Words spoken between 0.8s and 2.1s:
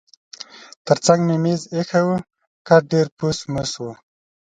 ترڅنګ یې مېز اییښی و،